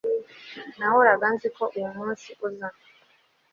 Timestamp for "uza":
2.47-2.67